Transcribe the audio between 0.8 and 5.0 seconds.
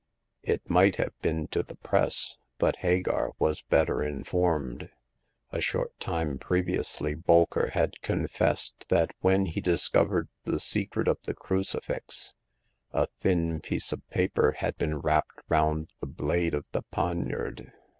have been to the Press; but Hagar was better informed.